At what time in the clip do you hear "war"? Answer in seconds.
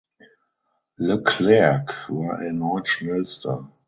2.09-2.41